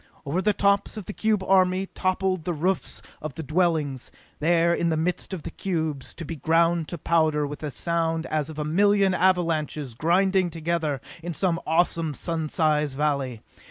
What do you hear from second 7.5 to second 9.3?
a sound as of a million